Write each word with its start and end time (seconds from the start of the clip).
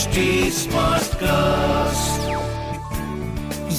HD 0.00 0.20
Smartcast. 0.56 2.20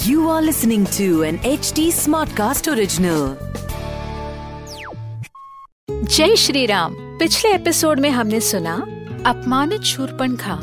You 0.06 0.28
are 0.28 0.42
listening 0.42 0.84
to 0.96 1.06
an 1.22 1.38
HD 1.50 1.86
Smartcast 1.92 2.68
original. 2.72 3.22
जय 5.90 6.36
श्री 6.36 6.64
राम 6.66 6.94
पिछले 7.18 7.52
episode 7.54 8.00
में 8.00 8.08
हमने 8.10 8.40
सुना 8.40 8.74
अपमानित 9.26 9.82
शूरपणखा 9.92 10.58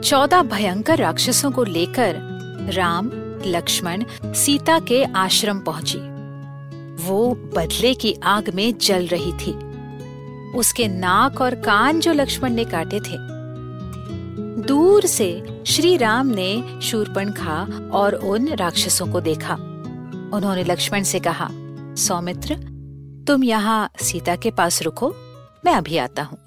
चौदह 0.00 0.42
भयंकर 0.52 0.98
राक्षसों 0.98 1.50
को 1.50 1.64
लेकर 1.64 2.20
राम 2.74 3.10
लक्ष्मण 3.46 4.04
सीता 4.34 4.78
के 4.88 5.02
आश्रम 5.24 5.60
पहुँची 5.66 5.98
वो 7.04 7.18
बदले 7.56 7.92
की 7.94 8.14
आग 8.36 8.48
में 8.54 8.72
जल 8.78 9.06
रही 9.06 9.32
थी 9.42 9.52
उसके 10.58 10.88
नाक 10.88 11.40
और 11.40 11.54
कान 11.60 12.00
जो 12.00 12.12
लक्ष्मण 12.12 12.52
ने 12.52 12.64
काटे 12.64 13.00
थे 13.00 13.32
दूर 14.66 15.06
से 15.06 15.42
श्री 15.66 15.96
राम 15.96 16.26
ने 16.26 16.80
शूरपणखा 16.82 17.88
और 17.92 18.14
उन 18.14 18.48
राक्षसों 18.48 19.06
को 19.12 19.20
देखा। 19.20 19.54
उन्होंने 20.34 20.64
लक्ष्मण 20.64 21.02
से 21.02 21.20
कहा 21.20 21.48
सौमित्र 21.98 22.54
तुम 23.26 23.44
यहाँ 23.44 23.90
सीता 24.02 24.36
के 24.36 24.50
पास 24.50 24.82
रुको 24.82 25.14
मैं 25.64 25.72
अभी 25.72 25.96
आता 25.96 26.22
हूँ। 26.22 26.38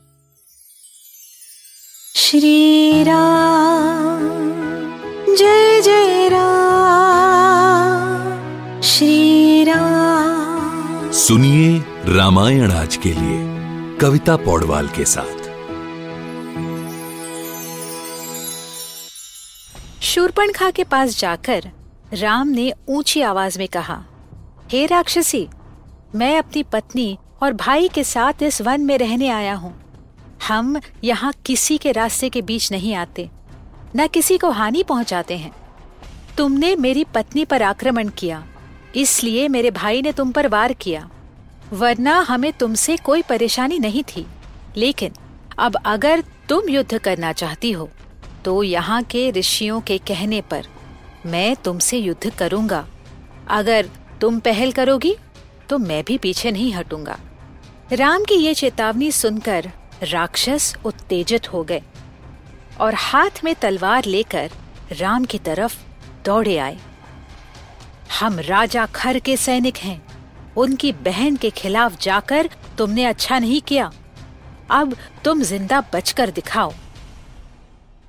श्री 2.15 3.03
राम 3.03 4.19
जय 5.35 5.81
जय 5.81 6.29
राम। 6.29 7.21
श्री 8.81 9.63
राम। 9.63 11.11
सुनिए 11.11 11.79
रामायण 12.05 12.71
आज 12.71 12.95
के 12.95 13.13
लिए 13.13 13.39
कविता 13.97 14.35
पौडवाल 14.35 14.87
के 14.87 15.05
साथ। 15.05 15.44
शूरपणखा 20.15 20.69
के 20.71 20.83
पास 20.83 21.17
जाकर 21.19 21.63
राम 22.13 22.47
ने 22.47 22.71
ऊँची 22.89 23.21
आवाज़ 23.21 23.57
में 23.59 23.67
कहा, 23.67 23.97
हे 24.71 24.85
राक्षसी, 24.85 25.47
मैं 26.15 26.37
अपनी 26.39 26.61
पत्नी 26.63 27.17
और 27.43 27.53
भाई 27.53 27.87
के 27.87 28.03
साथ 28.03 28.43
इस 28.43 28.61
वन 28.61 28.81
में 28.81 28.97
रहने 28.97 29.29
आया 29.29 29.55
हूँ। 29.55 29.73
हम 30.47 30.79
यहाँ 31.03 31.33
किसी 31.45 31.77
के 31.77 31.91
रास्ते 31.91 32.29
के 32.29 32.41
बीच 32.41 32.71
नहीं 32.71 32.93
आते, 32.95 33.29
न 33.95 34.07
किसी 34.07 34.37
को 34.37 34.51
हानि 34.51 34.83
पहुँचाते 34.83 35.37
हैं। 35.37 35.51
तुमने 36.37 36.75
मेरी 36.75 37.03
पत्नी 37.15 37.45
पर 37.45 37.63
आक्रमण 37.63 38.09
किया, 38.09 38.43
इसलिए 38.95 39.47
मेरे 39.47 39.71
भाई 39.71 40.01
ने 40.01 40.11
तुम 40.11 40.31
पर 40.31 40.47
वार 40.47 40.73
किया, 40.73 41.09
वरना 41.73 42.19
हमें 42.19 42.51
तुमसे 42.53 42.97
कोई 42.97 43.21
परेशानी 43.21 43.79
नहीं 43.79 44.03
थी। 44.05 44.25
लेकिन 44.77 45.13
अब 45.59 45.77
अगर 45.85 46.23
तुम 46.49 46.69
युद्ध 46.69 46.97
करना 46.97 47.33
चाहती 47.33 47.71
हो 47.71 47.89
तो 48.45 48.61
यहाँ 48.63 49.01
के 49.03 49.29
ऋषियों 49.31 49.79
के 49.81 49.97
कहने 49.97 50.41
पर 50.41 50.65
मैं 51.25 51.55
तुमसे 51.55 51.97
युद्ध 51.97 52.29
करूँगा। 52.29 52.85
अगर 53.49 53.89
तुम 54.21 54.39
पहल 54.39 54.71
करोगी 54.71 55.15
तो 55.69 55.77
मैं 55.77 56.03
भी 56.03 56.17
पीछे 56.17 56.51
नहीं 56.51 56.71
हटूँगा। 56.73 57.17
राम 57.91 58.23
की 58.23 58.35
ये 58.35 58.53
चेतावनी 58.53 59.11
सुनकर 59.11 59.71
राक्षस 60.03 60.73
उत्तेजित 60.85 61.51
हो 61.53 61.63
गए 61.63 61.81
और 62.79 62.93
हाथ 62.95 63.43
में 63.43 63.53
तलवार 63.55 64.05
लेकर 64.05 64.51
राम 64.91 65.25
की 65.25 65.37
तरफ़ 65.39 65.77
दौड़े 66.25 66.57
आए। 66.57 66.77
हम 68.19 68.39
राजा 68.39 68.85
खर 68.85 69.19
के 69.19 69.37
सैनिक 69.37 69.77
हैं। 69.77 70.01
उनकी 70.57 70.91
बहन 71.05 71.35
के 71.35 71.49
खिलाफ 71.51 71.99
जाकर 72.01 72.49
तुमने 72.77 73.05
अच्छा 73.05 73.39
नहीं 73.39 73.61
किया। 73.61 73.91
अब 74.71 74.95
तुम 75.23 75.41
ज़िंदा 75.43 75.83
बचकर 75.93 76.29
दिखाओ। 76.31 76.73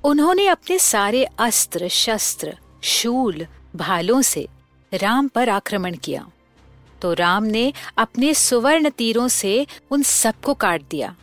उन्होंने 0.07 0.47
अपने 0.47 0.79
सारे 0.79 1.23
अस्त्र, 1.39 1.87
शस्त्र, 1.87 2.57
शूल, 2.83 3.45
भालों 3.75 4.21
से 4.21 4.47
राम 4.93 5.27
पर 5.27 5.49
आक्रमण 5.49 5.95
किया। 5.95 6.27
तो 7.01 7.13
राम 7.13 7.43
ने 7.43 7.73
अपने 7.97 8.33
सुवर्ण 8.33 8.89
तीरों 8.89 9.27
से 9.27 9.67
उन 9.91 10.03
सबको 10.03 10.53
काट 10.53 10.81
दिया। 10.81 11.15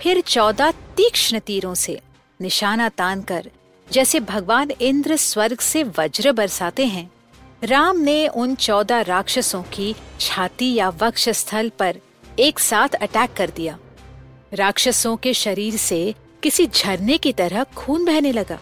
फिर 0.00 0.20
चौदह 0.20 0.70
तीक्ष्ण 0.70 1.38
तीरों 1.38 1.74
से 1.74 2.00
निशाना 2.40 2.88
तानकर, 2.88 3.50
जैसे 3.92 4.20
भगवान 4.20 4.70
इंद्र 4.70 5.16
स्वर्ग 5.16 5.60
से 5.60 5.82
वज्र 5.82 6.32
बरसाते 6.32 6.86
हैं, 6.86 7.10
राम 7.64 7.96
ने 7.96 8.28
उन 8.28 8.54
चौदह 8.54 9.00
राक्षसों 9.00 9.62
की 9.62 9.94
छाती 10.20 10.74
या 10.74 10.88
वक्ष 10.88 11.28
स्थल 11.28 11.68
पर 11.68 11.96
एक 12.38 12.58
साथ 12.58 12.88
अटैक 12.88 13.34
कर 13.34 13.50
दिया। 13.50 13.78
राक्षसों 14.52 15.16
के 15.16 15.34
शरीर 15.34 15.76
से 15.76 16.14
किसी 16.44 16.66
झरने 16.66 17.16
की 17.18 17.32
तरह 17.32 17.64
खून 17.76 18.04
बहने 18.04 18.32
लगा। 18.32 18.58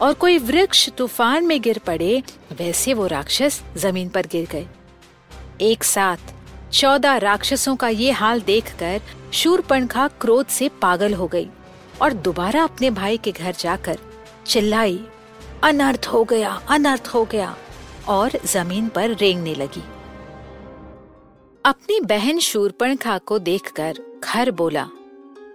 और 0.00 0.14
कोई 0.14 0.38
वृक्ष 0.38 0.88
तूफ़ान 0.90 1.44
में 1.46 1.60
गिर 1.62 1.78
पड़े, 1.78 2.22
वैसे 2.52 2.94
वो 2.94 3.06
राक्षस 3.06 3.62
ज़मीन 3.76 4.08
पर 4.08 4.26
गिर 4.26 4.48
गए। 4.52 4.66
एक 5.60 5.84
साथ 5.84 6.32
चौदह 6.72 7.16
राक्षसों 7.16 7.74
का 7.76 7.88
ये 7.88 8.10
हाल 8.10 8.40
देखकर 8.40 9.00
शूरपणखा 9.32 10.06
क्रोध 10.20 10.46
से 10.46 10.68
पागल 10.82 11.14
हो 11.14 11.26
गई 11.26 11.48
और 12.02 12.12
दोबारा 12.12 12.62
अपने 12.64 12.90
भाई 12.90 13.16
के 13.16 13.32
घर 13.32 13.54
जाकर 13.58 13.98
चिल्लाई, 14.46 14.98
अनर्थ 15.62 16.06
हो 16.06 16.24
गया, 16.24 16.50
अनर्थ 16.68 17.08
हो 17.08 17.24
गया, 17.24 17.54
और 18.08 18.30
ज़मीन 18.46 18.88
पर 18.88 19.10
रेंगने 19.10 19.54
लगी। 19.54 19.84
अपनी 21.64 22.00
बहन 22.00 22.38
शूरपणखा 22.40 23.18
को 23.18 23.38
देखकर 23.40 23.98
खर 24.24 24.50
बोला, 24.50 24.88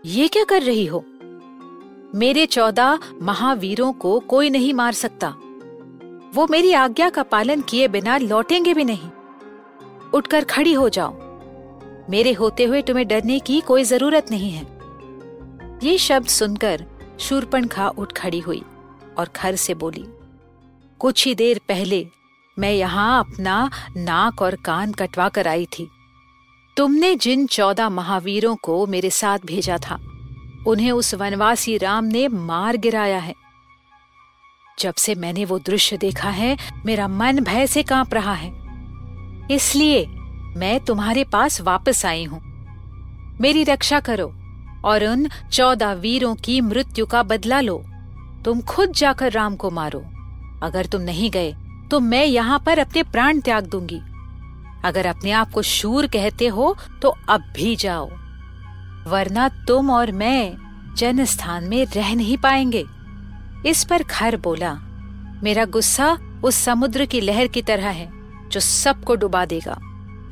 ये 0.05 0.27
क्या 0.27 0.43
कर 0.43 0.61
रही 0.61 0.85
हो? 0.85 1.03
मेरे 2.15 2.45
चौदह 2.45 2.99
महावीरों 3.21 3.91
को 3.93 4.19
कोई 4.19 4.49
नहीं 4.49 4.73
मार 4.73 4.93
सकता। 4.93 5.27
वो 6.33 6.47
मेरी 6.51 6.71
आज्ञा 6.73 7.09
का 7.09 7.23
पालन 7.23 7.61
किए 7.61 7.87
बिना 7.87 8.17
लौटेंगे 8.17 8.73
भी 8.73 8.83
नहीं। 8.83 9.09
उठकर 10.13 10.43
खड़ी 10.43 10.73
हो 10.73 10.87
जाओ। 10.89 11.13
मेरे 12.09 12.33
होते 12.33 12.65
हुए 12.65 12.81
तुम्हें 12.81 13.07
डरने 13.07 13.39
की 13.39 13.59
कोई 13.61 13.83
ज़रूरत 13.83 14.31
नहीं 14.31 14.51
है। 14.51 14.65
ये 15.83 15.97
शब्द 15.97 16.27
सुनकर 16.27 16.85
शूरपणखा 17.19 17.89
उठ 17.89 18.13
खड़ी 18.13 18.39
हुई 18.39 18.63
और 19.17 19.29
खर 19.35 19.55
से 19.55 19.73
बोली, 19.73 20.05
कुछ 20.99 21.25
ही 21.27 21.35
देर 21.35 21.59
पहले 21.67 22.05
मैं 22.57 22.73
यहाँ 22.73 23.19
अपना 23.19 23.69
नाक 23.97 24.41
और 24.41 24.55
कान 24.55 24.91
कटवा 24.91 25.29
कर 25.29 25.47
आई 25.47 25.65
थी। 25.65 25.87
तुमने 26.77 27.15
जिन 27.15 27.45
चौदह 27.47 27.89
महावीरों 27.89 28.55
को 28.55 28.85
मेरे 28.85 29.09
साथ 29.09 29.39
भेजा 29.45 29.77
था 29.77 29.99
उन्हें 30.67 30.91
उस 30.91 31.13
वनवासी 31.15 31.77
राम 31.77 32.05
ने 32.05 32.27
मार 32.27 32.77
गिराया 32.77 33.19
है। 33.19 33.33
जब 34.79 34.93
से 34.93 35.15
मैंने 35.15 35.45
वो 35.45 35.59
दृश्य 35.59 35.97
देखा 35.97 36.29
है, 36.29 36.57
मेरा 36.85 37.07
मन 37.07 37.39
भय 37.39 37.67
से 37.67 37.83
काँप 37.83 38.13
रहा 38.13 38.33
है। 38.33 38.51
इसलिए 39.51 40.05
मैं 40.57 40.79
तुम्हारे 40.79 41.23
पास 41.23 41.61
वापस 41.61 42.05
आई 42.05 42.23
हूँ। 42.23 42.41
मेरी 43.41 43.63
रक्षा 43.63 43.99
करो 43.99 44.27
और 44.85 45.03
उन 45.05 45.27
चौदह 45.51 45.93
वीरों 45.93 46.33
की 46.35 46.59
मृत्यु 46.61 47.05
का 47.05 47.23
बदला 47.23 47.61
लो। 47.61 47.77
तुम 48.45 48.61
खुद 48.61 48.91
जाकर 48.91 49.31
राम 49.31 49.55
को 49.55 49.69
मारो। 49.69 50.03
अगर 50.63 50.85
तुम 50.85 51.01
नहीं 51.01 51.29
गए 51.31 51.55
तो 51.91 51.99
मैं 51.99 52.25
यहाँ 52.25 52.59
पर 52.59 52.79
अपने 52.79 53.03
प्राण 53.03 53.39
त्याग 53.39 53.67
दूँगी। 53.67 53.99
अगर 54.85 55.05
अपने 55.05 55.31
आप 55.31 55.51
को 55.51 55.61
शूर 55.61 56.07
कहते 56.07 56.47
हो 56.47 56.75
तो 57.01 57.15
अब 57.29 57.51
भी 57.55 57.75
जाओ। 57.75 58.09
वरना 59.07 59.47
तुम 59.67 59.89
और 59.91 60.11
मैं 60.13 60.57
जन 60.97 61.23
स्थान 61.25 61.63
में 61.63 61.85
रह 61.85 62.13
नहीं 62.15 62.37
पाएँगे। 62.37 62.85
इस 63.65 63.83
पर 63.83 64.03
खर 64.03 64.37
बोला, 64.37 64.73
मेरा 65.43 65.65
गुस्सा 65.67 66.17
उस 66.43 66.55
समुद्र 66.55 67.05
की 67.05 67.21
लहर 67.21 67.47
की 67.47 67.61
तरह 67.61 67.87
है, 67.87 68.09
जो 68.49 68.59
सबको 68.59 69.15
डुबा 69.15 69.45
देगा। 69.45 69.77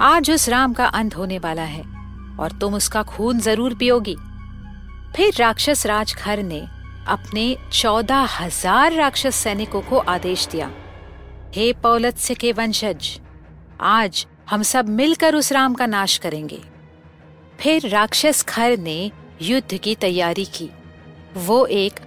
आज 0.04 0.32
उस 0.32 0.48
राम 0.50 0.74
का 0.74 0.86
अंत 0.86 1.16
होने 1.18 1.38
वाला 1.40 1.64
है, 1.64 1.84
और 2.40 2.52
तुम 2.52 2.74
उसका 2.74 3.04
खून 3.06 3.40
ज़रूर 3.40 3.74
पियोगी। 3.74 4.16
फिर 5.16 5.34
राक्षस 5.40 5.86
राज 5.86 6.14
खर 6.16 6.44
ने 6.44 6.60
अपने 7.08 7.56
चौदह 7.74 8.28
हज़ार 8.32 8.94
राक्षस 8.94 9.36
सैनिकों 9.36 9.82
को 9.82 9.98
आदेश 9.98 10.48
दिया, 10.48 10.70
हे 11.56 11.72
पौलत्स्य 11.74 12.36
के 12.36 12.52
वंशज, 12.52 13.20
आज 13.82 14.26
हम 14.50 14.64
सब 14.64 14.90
मिलकर 14.92 15.36
उस 15.36 15.52
राम 15.52 15.74
का 15.74 15.86
नाश 15.88 16.18
करेंगे। 16.18 16.62
फिर 17.60 17.88
राक्षस 17.90 18.42
खर 18.44 18.78
ने 18.80 19.12
युद्ध 19.42 19.78
की 19.78 19.96
तैयारी 19.96 20.46
की। 20.56 20.70
वो 21.38 21.66
एक 21.66 22.00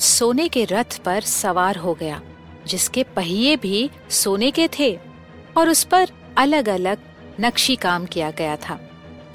सोने 0.00 0.48
के 0.48 0.64
रथ 0.64 0.98
पर 1.04 1.20
सवार 1.20 1.76
हो 1.76 1.94
गया, 1.94 2.20
जिसके 2.66 3.02
पहिए 3.16 3.56
भी 3.56 3.88
सोने 4.10 4.50
के 4.50 4.68
थे 4.78 4.96
और 5.56 5.68
उस 5.68 5.82
पर 5.84 6.10
अलग 6.38 6.68
अलग 6.68 6.98
नक्शी 7.40 7.76
काम 7.76 8.06
किया 8.06 8.30
गया 8.30 8.56
था। 8.58 8.78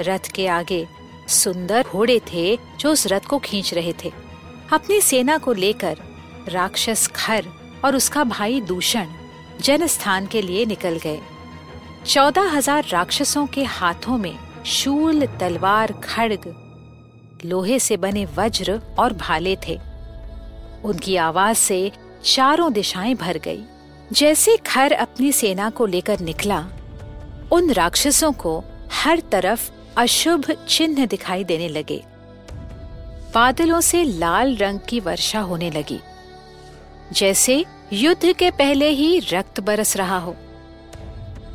रथ 0.01 0.31
के 0.31 0.47
आगे 0.47 0.85
सुंदर 1.27 1.83
घोड़े 1.83 2.19
थे 2.33 2.57
जो 2.79 2.91
उस 2.91 3.07
रथ 3.07 3.25
को 3.29 3.39
खींच 3.39 3.73
रहे 3.73 3.93
थे। 4.03 4.11
अपनी 4.73 4.99
सेना 5.01 5.37
को 5.37 5.53
लेकर 5.53 5.97
राक्षस 6.49 7.07
खर 7.07 7.45
और 7.85 7.95
उसका 7.95 8.23
भाई 8.25 8.61
दूषण 8.61 9.07
जन 9.61 9.87
स्थान 9.87 10.27
के 10.27 10.41
लिए 10.41 10.65
निकल 10.65 10.97
गए। 10.97 11.19
चौदह 12.05 12.51
हज़ार 12.51 12.85
राक्षसों 12.89 13.45
के 13.47 13.63
हाथों 13.63 14.17
में 14.17 14.35
शूल, 14.67 15.25
तलवार, 15.25 15.91
खड़ग, 15.91 16.41
लोहे 17.45 17.79
से 17.79 17.97
बने 17.97 18.25
वज्र 18.25 18.81
और 18.99 19.13
भाले 19.13 19.57
थे। 19.67 19.79
उनकी 20.83 21.15
आवाज़ 21.15 21.57
से 21.57 21.91
चारों 22.23 22.73
दिशाएँ 22.73 23.15
भर 23.15 23.37
गई। 23.37 23.63
जैसे 24.11 24.57
खर 24.57 24.91
अपनी 24.91 25.31
सेना 25.31 25.69
को 25.69 25.85
लेकर 25.85 26.19
निकला, 26.19 26.67
उन 27.51 27.71
राक्षसों 27.71 28.31
को 28.31 28.63
हर 28.93 29.19
तरफ़ 29.19 29.71
अशुभ 29.97 30.51
चिन्ह 30.67 31.05
दिखाई 31.05 31.43
देने 31.43 31.67
लगे। 31.67 32.03
बादलों 33.35 33.81
से 33.81 34.03
लाल 34.03 34.55
रंग 34.55 34.79
की 34.89 34.99
वर्षा 34.99 35.39
होने 35.39 35.71
लगी। 35.71 35.99
जैसे 37.13 37.65
युद्ध 37.93 38.33
के 38.33 38.51
पहले 38.51 38.89
ही 38.89 39.19
रक्त 39.19 39.59
बरस 39.59 39.97
रहा 39.97 40.17
हो। 40.17 40.35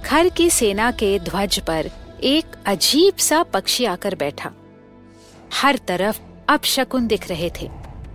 खर 0.05 0.29
की 0.29 0.51
सेना 0.51 0.91
के 0.91 1.19
ध्वज 1.19 1.59
पर 1.59 1.91
एक 2.25 2.47
अजीब 2.67 3.17
सा 3.17 3.43
पक्षी 3.43 3.85
आकर 3.85 4.15
बैठा। 4.15 4.53
हर 5.63 5.77
तरफ़ 5.77 6.21
अब 6.49 6.61
शकुन 6.61 7.07
दिख 7.07 7.29
रहे 7.29 7.51
थे। 7.61 7.71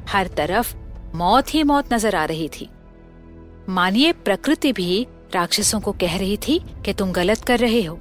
हर 0.09 0.27
तरफ़ 0.27 0.75
मौत 1.15 1.54
ही 1.54 1.63
मौत 1.63 1.94
नज़र 1.94 2.15
आ 2.15 2.25
रही 2.25 2.50
थी। 2.50 2.69
मानिए, 3.69 4.12
प्रकृति 4.12 4.74
भी 4.74 5.07
राक्षसों 5.33 5.80
को 5.80 5.92
कह 5.92 6.18
रही 6.18 6.38
थी 6.38 6.59
कि 6.86 6.94
तुम 6.94 7.12
गलत 7.12 7.39
कर 7.39 7.59
रहे 7.59 7.83
हो। 7.83 8.00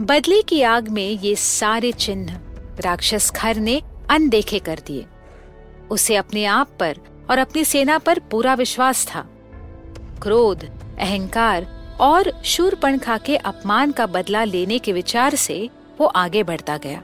बदले 0.00 0.42
की 0.42 0.62
आग 0.62 0.88
में 0.88 1.08
ये 1.08 1.36
सारे 1.36 1.92
चिन्ह 1.92 2.40
राक्षस 2.80 3.30
खर 3.30 3.56
ने 3.56 3.82
अनदेखे 4.10 4.58
कर 4.58 4.78
दिए। 4.86 5.06
उसे 5.90 6.16
अपने 6.16 6.44
आप 6.44 6.76
पर 6.80 6.96
और 7.30 7.38
अपनी 7.38 7.64
सेना 7.64 7.98
पर 7.98 8.18
पूरा 8.18 8.54
विश्वास 8.54 9.06
था। 9.06 9.20
क्रोध, 10.22 10.64
अहंकार 10.98 11.77
और 12.00 12.32
शूरपणखा 12.44 13.18
के 13.18 13.36
अपमान 13.36 13.92
का 13.92 14.06
बदला 14.06 14.44
लेने 14.44 14.78
के 14.78 14.92
विचार 14.92 15.34
से 15.34 15.68
वो 16.00 16.06
आगे 16.06 16.42
बढ़ता 16.42 16.76
गया। 16.76 17.02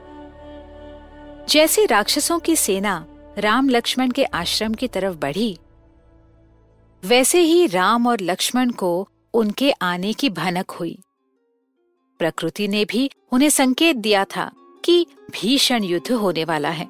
जैसे 1.49 1.87
राक्षसों 1.87 2.39
की 2.39 2.57
सेना 2.57 3.07
राम 3.39 3.69
लक्ष्मण 3.69 4.11
के 4.11 4.25
आश्रम 4.25 4.75
की 4.75 4.89
तरफ़ 4.89 5.17
बढ़ी, 5.17 5.59
वैसे 7.05 7.41
ही 7.41 7.67
राम 7.67 8.07
और 8.07 8.21
लक्ष्मण 8.21 8.71
को 8.71 9.09
उनके 9.35 9.71
आने 9.73 10.13
की 10.13 10.31
भनक 10.31 10.71
हुई। 10.71 10.99
प्रकृति 12.19 12.69
ने 12.69 12.85
भी 12.85 13.11
उन्हें 13.33 13.51
संकेत 13.51 13.97
दिया 13.97 14.25
था 14.25 14.51
कि 14.85 15.07
भीषण 15.31 15.85
युद्ध 15.85 16.13
होने 16.13 16.45
वाला 16.45 16.69
है। 16.69 16.89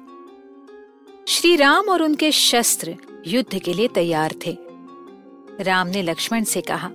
श्री 1.27 1.55
राम 1.55 1.89
और 1.89 2.03
उनके 2.03 2.31
शस्त्र 2.31 2.95
युद्ध 3.27 3.59
के 3.59 3.73
लिए 3.73 3.87
तैयार 3.87 4.33
थे। 4.45 4.57
राम 5.61 5.87
ने 5.87 6.01
लक्ष्मण 6.01 6.43
से 6.43 6.61
कहा 6.61 6.89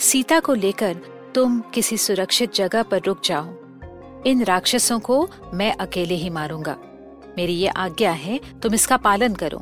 सीता 0.00 0.38
को 0.40 0.54
लेकर 0.54 0.96
तुम 1.34 1.60
किसी 1.74 1.96
सुरक्षित 1.96 2.52
जगह 2.54 2.82
पर 2.82 3.00
रुक 3.06 3.20
जाओ। 3.24 4.22
इन 4.26 4.42
राक्षसों 4.44 4.98
को 5.00 5.28
मैं 5.54 5.74
अकेले 5.76 6.14
ही 6.14 6.30
मारूँगा। 6.30 6.76
मेरी 7.38 7.52
ये 7.52 7.68
आज्ञा 7.68 8.12
है, 8.12 8.40
तुम 8.62 8.74
इसका 8.74 8.96
पालन 8.96 9.34
करो। 9.34 9.58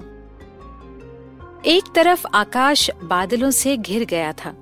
एक 1.65 1.85
तरफ़ 1.95 2.27
आकाश 2.35 2.91
बादलों 3.05 3.51
से 3.51 3.77
घिर 3.77 4.05
गया 4.05 4.33
था 4.33 4.55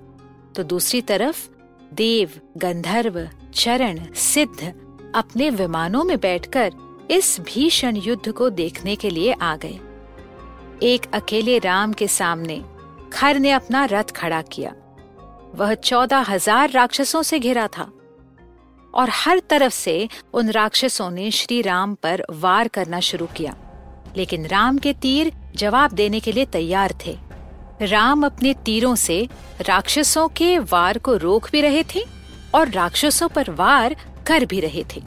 तो 0.57 0.63
दूसरी 0.63 1.01
तरफ़ 1.03 1.49
देव, 1.95 2.31
गंधर्व, 2.57 3.29
चरण, 3.55 4.01
सिद्ध 4.13 4.73
अपने 5.15 5.51
विमानों 5.51 6.05
में 6.05 6.19
बैठकर 6.21 6.73
इस 7.11 7.41
भीषण 7.41 7.97
युद्ध 7.97 8.33
को 8.33 8.51
देखने 8.51 8.97
के 8.97 9.11
लिए 9.11 9.33
आ 9.33 9.57
गए। 9.57 9.79
एक 10.83 11.07
अकेले 11.15 11.59
राम 11.59 11.93
के 11.93 12.09
सामने 12.09 12.63
खर 13.13 13.39
ने 13.39 13.51
अपना 13.51 13.85
रथ 13.85 14.11
खड़ा 14.11 14.43
किया। 14.43 14.75
वह 15.57 15.75
चौदह 15.75 16.25
हज़ार 16.29 16.71
राक्षसों 16.71 17.23
से 17.23 17.39
घिरा 17.39 17.67
था। 17.69 17.91
और 18.95 19.11
हर 19.11 19.39
तरफ़ 19.51 19.73
से 19.73 20.09
उन 20.35 20.51
राक्षसों 20.51 21.11
ने 21.11 21.31
श्री 21.31 21.63
राम 21.63 21.95
पर 21.95 22.25
वार 22.31 22.69
करना 22.69 23.01
शुरू 23.01 23.27
किया। 23.27 23.55
लेकिन 24.17 24.47
राम 24.47 24.79
के 24.79 24.93
तीर 24.93 25.33
जवाब 25.57 25.93
देने 25.93 26.21
के 26.21 26.33
लिए 26.33 26.45
तैयार 26.45 26.95
थे। 27.07 27.17
राम 27.83 28.27
अपने 28.27 28.55
तीरों 28.55 28.95
से 28.95 29.29
राक्षसों 29.61 30.29
के 30.29 30.59
वार 30.59 30.99
को 30.99 31.17
रोक 31.17 31.51
भी 31.53 31.61
रहे 31.61 31.85
थे 31.95 32.05
और 32.55 32.71
राक्षसों 32.71 33.29
पर 33.29 33.51
वार 33.51 33.97
कर 34.27 34.45
भी 34.45 34.61
रहे 34.61 34.85
थे। 34.97 35.03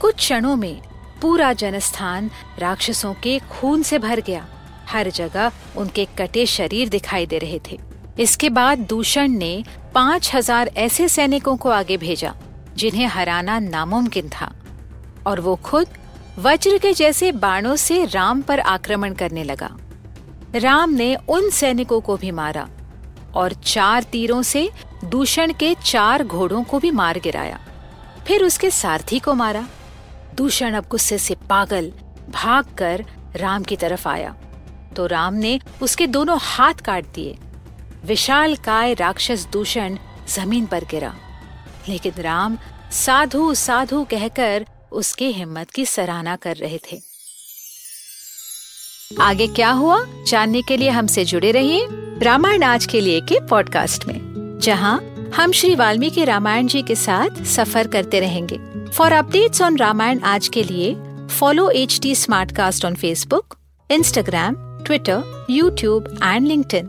कुछ 0.00 0.14
क्षणों 0.14 0.56
में 0.56 0.80
पूरा 1.22 1.52
जनस्थान 1.52 2.30
राक्षसों 2.58 3.14
के 3.14 3.38
खून 3.50 3.82
से 3.82 3.98
भर 3.98 4.20
गया। 4.20 4.46
हर 4.88 5.10
जगह 5.10 5.52
उनके 5.76 6.04
कटे 6.18 6.46
शरीर 6.46 6.88
दिखाई 6.88 7.26
दे 7.26 7.38
रहे 7.38 7.60
थे। 7.70 7.78
इसके 8.18 8.50
बाद 8.50 8.78
दूषण 8.78 9.28
ने 9.28 9.64
पाँच 9.94 10.30
हज़ार 10.34 10.70
ऐसे 10.76 11.08
सैनिकों 11.08 11.56
को 11.56 11.70
आगे 11.70 11.96
भेजा, 11.96 12.34
जिन्हें 12.76 13.06
हराना 13.06 13.58
नामुमकिन 13.58 14.28
था, 14.28 14.52
और 15.26 15.40
वो 15.40 15.54
खुद 15.56 15.86
वज्र 16.38 16.78
के 16.78 16.92
जैसे 16.92 17.32
बाणों 17.32 17.74
से 17.76 18.04
राम 18.04 18.40
पर 18.42 18.60
आक्रमण 18.60 19.14
करने 19.14 19.44
लगा। 19.44 19.70
राम 20.54 20.90
ने 20.90 21.14
उन 21.28 21.50
सैनिकों 21.50 22.00
को 22.00 22.16
भी 22.16 22.30
मारा, 22.30 22.68
और 23.34 23.52
चार 23.52 24.02
तीरों 24.02 24.42
से 24.42 24.68
दूषण 25.04 25.52
के 25.52 25.74
चार 25.74 26.24
घोड़ों 26.24 26.62
को 26.62 26.78
भी 26.78 26.90
मार 26.90 27.18
गिराया। 27.18 27.60
फिर 28.26 28.44
उसके 28.44 28.70
सारथी 28.70 29.18
को 29.18 29.34
मारा। 29.34 29.66
दूषण 30.34 30.74
अब 30.74 30.84
गुस्से 30.90 31.18
से 31.18 31.34
पागल 31.50 31.92
भागकर 32.30 33.04
राम 33.36 33.62
की 33.62 33.76
तरफ़ 33.76 34.08
आया। 34.08 34.34
तो 34.96 35.06
राम 35.06 35.34
ने 35.34 35.58
उसके 35.82 36.06
दोनों 36.06 36.38
हाथ 36.42 36.74
काट 36.74 37.04
दिए 37.14 37.36
विशाल 38.04 38.54
काय 38.56 38.94
राक्षस 38.94 39.46
दूषण 39.52 39.96
ज़मीन 40.28 40.66
पर 40.66 40.84
गिरा। 40.84 41.14
लेकिन 41.88 42.12
राम 42.18 42.58
साधु 42.92 43.54
साधु 43.54 44.02
कहकर 44.04 44.64
उसकी 44.92 45.30
हिम्मत 45.32 45.70
की 45.70 45.86
सराहना 45.86 46.36
कर 46.36 46.56
रहे 46.56 46.78
थे। 46.78 47.00
आगे 49.20 49.46
क्या 49.46 49.70
हुआ? 49.70 49.98
जानने 50.26 50.62
के 50.62 50.76
लिए 50.76 50.88
हमसे 50.88 51.24
जुड़े 51.24 51.50
रहिए 51.52 51.86
रामायण 52.22 52.62
आज 52.62 52.86
के 52.86 53.00
लिए 53.00 53.20
के 53.20 53.40
पॉडकास्ट 53.40 54.06
में, 54.06 54.58
जहाँ 54.62 54.98
हम 55.36 55.52
श्री 55.52 55.74
वाल्मीकि 55.74 56.24
रामायण 56.24 56.66
जी 56.66 56.82
के 56.82 56.94
साथ 56.94 57.42
सफ़र 57.44 57.88
करते 57.88 58.20
रहेंगे। 58.20 58.58
फॉर 58.90 59.12
अपडेट्स 59.12 59.62
ऑन 59.62 59.76
रामायण 59.76 60.20
आज 60.20 60.48
के 60.48 60.62
लिए 60.64 60.94
follow 61.28 61.68
H 61.70 61.98
T 62.02 62.14
Smartcast 62.56 62.84
on 62.84 62.94
Facebook 62.94 63.56
Instagram 63.90 64.56
Twitter 64.86 65.46
YouTube 65.50 66.18
and 66.22 66.46
LinkedIn 66.48 66.88